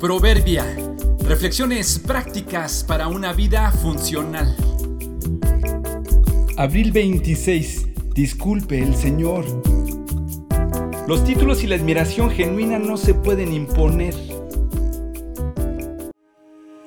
Proverbia. 0.00 0.64
Reflexiones 1.24 1.98
prácticas 1.98 2.82
para 2.84 3.08
una 3.08 3.34
vida 3.34 3.70
funcional. 3.70 4.56
Abril 6.56 6.90
26. 6.90 7.88
Disculpe 8.14 8.78
el 8.78 8.94
Señor. 8.94 9.44
Los 11.06 11.22
títulos 11.24 11.62
y 11.64 11.66
la 11.66 11.76
admiración 11.76 12.30
genuina 12.30 12.78
no 12.78 12.96
se 12.96 13.12
pueden 13.12 13.52
imponer. 13.52 14.14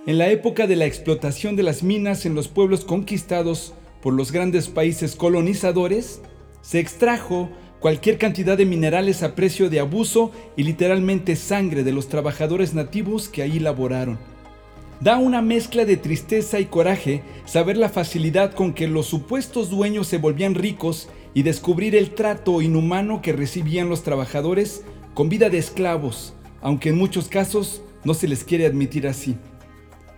En 0.08 0.18
la 0.18 0.30
época 0.30 0.66
de 0.66 0.76
la 0.76 0.86
explotación 0.86 1.56
de 1.56 1.62
las 1.62 1.84
minas 1.84 2.26
en 2.26 2.34
los 2.34 2.48
pueblos 2.48 2.84
conquistados 2.84 3.76
por 4.02 4.16
los 4.16 4.32
grandes 4.32 4.70
países 4.70 5.16
colonizadores, 5.16 6.20
se 6.62 6.80
extrajo 6.80 7.52
cualquier 7.84 8.18
cantidad 8.18 8.58
de 8.58 8.66
minerales 8.66 9.24
a 9.24 9.36
precio 9.36 9.70
de 9.70 9.82
abuso 9.82 10.32
y 10.56 10.64
literalmente 10.64 11.36
sangre 11.36 11.84
de 11.84 11.92
los 11.92 12.08
trabajadores 12.08 12.74
nativos 12.74 13.28
que 13.28 13.42
ahí 13.42 13.60
laboraron. 13.60 14.18
Da 15.02 15.18
una 15.18 15.42
mezcla 15.42 15.84
de 15.84 15.98
tristeza 15.98 16.62
y 16.62 16.68
coraje 16.68 17.24
saber 17.44 17.76
la 17.76 17.90
facilidad 17.90 18.54
con 18.54 18.74
que 18.74 18.88
los 18.88 19.08
supuestos 19.08 19.70
dueños 19.70 20.08
se 20.08 20.18
volvían 20.18 20.56
ricos 20.56 21.10
y 21.34 21.44
descubrir 21.44 21.94
el 21.94 22.12
trato 22.12 22.62
inhumano 22.62 23.22
que 23.22 23.34
recibían 23.34 23.90
los 23.90 24.02
trabajadores 24.02 24.86
con 25.14 25.28
vida 25.28 25.50
de 25.50 25.58
esclavos, 25.58 26.36
aunque 26.62 26.88
en 26.88 26.98
muchos 26.98 27.28
casos 27.28 27.82
no 28.06 28.14
se 28.14 28.30
les 28.30 28.46
quiere 28.46 28.66
admitir 28.66 29.10
así. 29.10 29.36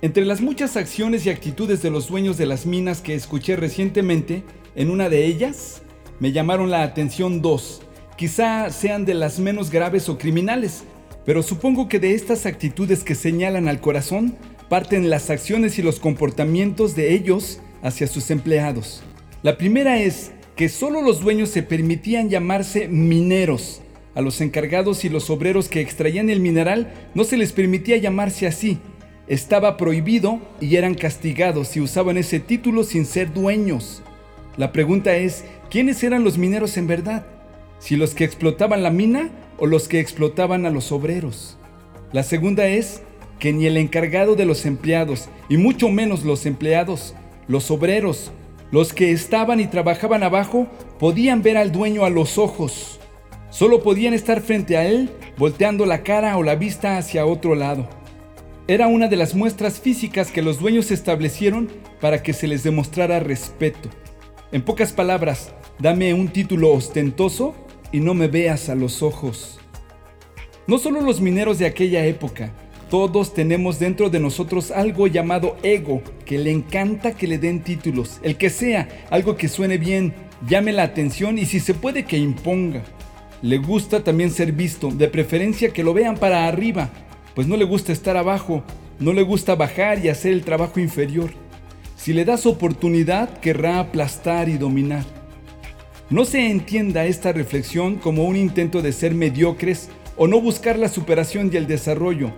Entre 0.03 0.23
las 0.23 0.39
muchas 0.39 0.77
acciones 0.77 1.25
y 1.25 1.31
actitudes 1.31 1.81
de 1.81 1.89
los 1.89 2.09
dueños 2.09 2.37
de 2.37 2.45
las 2.45 2.67
minas 2.67 3.01
que 3.01 3.15
escuché 3.15 3.55
recientemente, 3.55 4.43
en 4.75 4.91
una 4.91 5.09
de 5.09 5.25
ellas 5.25 5.81
me 6.19 6.31
llamaron 6.31 6.69
la 6.69 6.83
atención 6.83 7.41
dos. 7.41 7.81
Quizá 8.17 8.69
sean 8.69 9.05
de 9.05 9.13
las 9.13 9.39
menos 9.39 9.69
graves 9.69 10.07
o 10.09 10.17
criminales, 10.17 10.83
pero 11.25 11.43
supongo 11.43 11.89
que 11.89 11.99
de 11.99 12.13
estas 12.13 12.45
actitudes 12.45 13.03
que 13.03 13.15
señalan 13.15 13.67
al 13.67 13.81
corazón 13.81 14.35
parten 14.69 15.09
las 15.09 15.29
acciones 15.29 15.77
y 15.79 15.81
los 15.81 15.99
comportamientos 15.99 16.95
de 16.95 17.13
ellos 17.13 17.59
hacia 17.81 18.07
sus 18.07 18.31
empleados. 18.31 19.03
La 19.43 19.57
primera 19.57 19.99
es 19.99 20.31
que 20.55 20.69
solo 20.69 21.01
los 21.01 21.19
dueños 21.19 21.49
se 21.49 21.63
permitían 21.63 22.29
llamarse 22.29 22.87
mineros. 22.87 23.81
A 24.15 24.21
los 24.21 24.39
encargados 24.39 25.03
y 25.03 25.09
los 25.09 25.29
obreros 25.29 25.67
que 25.67 25.81
extraían 25.81 26.29
el 26.29 26.39
mineral 26.39 26.93
no 27.13 27.25
se 27.25 27.35
les 27.35 27.51
permitía 27.51 27.97
llamarse 27.97 28.47
así. 28.47 28.79
Estaba 29.27 29.75
prohibido 29.75 30.39
y 30.61 30.77
eran 30.77 30.95
castigados 30.95 31.67
si 31.67 31.81
usaban 31.81 32.17
ese 32.17 32.39
título 32.39 32.83
sin 32.83 33.05
ser 33.05 33.33
dueños. 33.33 34.01
La 34.57 34.71
pregunta 34.71 35.15
es, 35.17 35.43
¿quiénes 35.69 36.03
eran 36.03 36.23
los 36.23 36.37
mineros 36.37 36.77
en 36.77 36.87
verdad? 36.87 37.25
¿Si 37.79 37.97
los 37.97 38.15
que 38.15 38.23
explotaban 38.23 38.83
la 38.83 38.89
mina 38.89 39.29
o 39.57 39.65
los 39.65 39.87
que 39.87 39.99
explotaban 39.99 40.65
a 40.65 40.69
los 40.69 40.91
obreros? 40.93 41.57
La 42.13 42.23
segunda 42.23 42.67
es 42.67 43.01
que 43.39 43.51
ni 43.51 43.65
el 43.65 43.75
encargado 43.75 44.35
de 44.35 44.45
los 44.45 44.65
empleados, 44.65 45.27
y 45.49 45.57
mucho 45.57 45.89
menos 45.89 46.23
los 46.23 46.45
empleados, 46.45 47.15
los 47.47 47.69
obreros, 47.69 48.31
los 48.71 48.93
que 48.93 49.11
estaban 49.11 49.59
y 49.59 49.67
trabajaban 49.67 50.23
abajo, 50.23 50.67
podían 50.99 51.41
ver 51.41 51.57
al 51.57 51.73
dueño 51.73 52.05
a 52.05 52.09
los 52.09 52.37
ojos. 52.37 52.99
Solo 53.49 53.83
podían 53.83 54.13
estar 54.13 54.41
frente 54.41 54.77
a 54.77 54.85
él, 54.85 55.09
volteando 55.37 55.85
la 55.85 56.03
cara 56.03 56.37
o 56.37 56.43
la 56.43 56.55
vista 56.55 56.97
hacia 56.97 57.25
otro 57.25 57.55
lado. 57.55 57.87
Era 58.67 58.87
una 58.87 59.07
de 59.07 59.17
las 59.17 59.35
muestras 59.35 59.79
físicas 59.79 60.31
que 60.31 60.41
los 60.41 60.59
dueños 60.59 60.91
establecieron 60.91 61.69
para 61.99 62.23
que 62.23 62.33
se 62.33 62.47
les 62.47 62.63
demostrara 62.63 63.19
respeto. 63.19 63.89
En 64.55 64.61
pocas 64.61 64.93
palabras, 64.93 65.51
dame 65.79 66.13
un 66.13 66.29
título 66.29 66.71
ostentoso 66.71 67.53
y 67.91 67.99
no 67.99 68.13
me 68.13 68.29
veas 68.29 68.69
a 68.69 68.75
los 68.75 69.03
ojos. 69.03 69.59
No 70.65 70.77
solo 70.77 71.01
los 71.01 71.19
mineros 71.19 71.59
de 71.59 71.65
aquella 71.65 72.05
época, 72.05 72.53
todos 72.89 73.33
tenemos 73.33 73.79
dentro 73.79 74.09
de 74.09 74.21
nosotros 74.21 74.71
algo 74.71 75.07
llamado 75.07 75.57
ego, 75.61 76.01
que 76.23 76.37
le 76.37 76.51
encanta 76.51 77.17
que 77.17 77.27
le 77.27 77.37
den 77.37 77.63
títulos, 77.65 78.21
el 78.23 78.37
que 78.37 78.49
sea, 78.49 78.87
algo 79.09 79.35
que 79.35 79.49
suene 79.49 79.77
bien, 79.77 80.13
llame 80.47 80.71
la 80.71 80.83
atención 80.83 81.37
y 81.37 81.45
si 81.45 81.59
se 81.59 81.73
puede 81.73 82.05
que 82.05 82.17
imponga. 82.17 82.81
Le 83.41 83.57
gusta 83.57 84.05
también 84.05 84.31
ser 84.31 84.53
visto, 84.53 84.89
de 84.89 85.09
preferencia 85.09 85.73
que 85.73 85.83
lo 85.83 85.93
vean 85.93 86.15
para 86.15 86.47
arriba, 86.47 86.91
pues 87.33 87.45
no 87.45 87.57
le 87.57 87.65
gusta 87.65 87.91
estar 87.91 88.15
abajo, 88.15 88.63
no 88.99 89.11
le 89.11 89.23
gusta 89.23 89.55
bajar 89.55 89.99
y 90.05 90.07
hacer 90.07 90.31
el 90.31 90.45
trabajo 90.45 90.79
inferior. 90.79 91.31
Si 92.05 92.13
le 92.13 92.23
das 92.23 92.45
oportunidad, 92.45 93.39
querrá 93.39 93.79
aplastar 93.79 94.47
y 94.47 94.59
dominar. 94.59 95.03
No 96.11 96.23
se 96.23 96.51
entienda 96.51 97.07
esta 97.07 97.33
reflexión 97.33 97.95
como 97.95 98.25
un 98.25 98.35
intento 98.35 98.83
de 98.83 98.93
ser 98.93 99.15
mediocres 99.15 99.89
o 100.15 100.27
no 100.27 100.39
buscar 100.39 100.77
la 100.77 100.87
superación 100.87 101.49
y 101.51 101.57
el 101.57 101.65
desarrollo. 101.65 102.29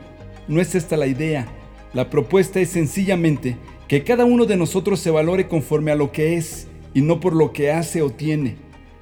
No 0.47 0.61
es 0.61 0.73
esta 0.73 0.95
la 0.95 1.05
idea. 1.05 1.49
La 1.93 2.09
propuesta 2.09 2.61
es 2.61 2.69
sencillamente 2.69 3.57
que 3.89 4.05
cada 4.05 4.23
uno 4.23 4.45
de 4.45 4.55
nosotros 4.55 5.01
se 5.01 5.11
valore 5.11 5.49
conforme 5.49 5.91
a 5.91 5.95
lo 5.95 6.13
que 6.13 6.37
es 6.37 6.69
y 6.93 7.01
no 7.01 7.19
por 7.19 7.35
lo 7.35 7.51
que 7.51 7.69
hace 7.69 8.01
o 8.01 8.09
tiene. 8.09 8.55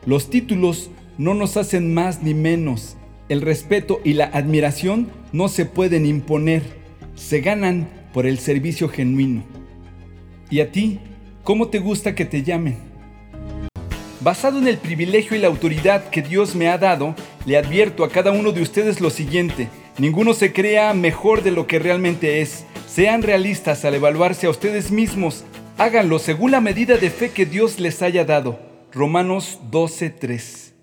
Los 0.08 0.32
títulos 0.32 0.90
no 1.20 1.36
nos 1.36 1.58
hacen 1.58 1.94
más 1.94 2.24
ni 2.24 2.34
menos. 2.34 2.98
El 3.30 3.42
respeto 3.42 4.02
y 4.04 4.14
la 4.14 4.26
admiración 4.26 5.10
no 5.32 5.48
se 5.48 5.68
pueden 5.68 6.08
imponer, 6.08 6.64
se 7.14 7.42
ganan 7.42 7.88
por 8.14 8.26
el 8.26 8.40
servicio 8.40 8.90
genuino. 8.90 9.55
¿Y 10.50 10.60
a 10.60 10.72
ti? 10.72 11.00
¿Cómo 11.44 11.70
te 11.70 11.80
gusta 11.80 12.14
que 12.14 12.26
te 12.26 12.44
llamen? 12.44 12.78
Basado 14.22 14.60
en 14.60 14.68
el 14.68 14.78
privilegio 14.78 15.36
y 15.36 15.40
la 15.40 15.48
autoridad 15.48 16.10
que 16.10 16.22
Dios 16.22 16.56
me 16.56 16.70
ha 16.70 16.78
dado, 16.78 17.16
le 17.46 17.58
advierto 17.58 18.04
a 18.04 18.10
cada 18.10 18.32
uno 18.32 18.52
de 18.52 18.62
ustedes 18.62 19.02
lo 19.02 19.10
siguiente. 19.10 19.70
Ninguno 19.98 20.34
se 20.34 20.54
crea 20.54 20.94
mejor 20.94 21.44
de 21.44 21.52
lo 21.52 21.68
que 21.68 21.80
realmente 21.80 22.42
es. 22.42 22.66
Sean 22.88 23.22
realistas 23.22 23.86
al 23.86 23.96
evaluarse 23.96 24.48
a 24.48 24.50
ustedes 24.50 24.92
mismos. 24.92 25.44
Háganlo 25.78 26.20
según 26.20 26.52
la 26.52 26.62
medida 26.62 26.98
de 26.98 27.10
fe 27.10 27.32
que 27.32 27.46
Dios 27.46 27.80
les 27.80 28.02
haya 28.02 28.24
dado. 28.24 28.60
Romanos 28.92 29.60
12:3 29.72 30.75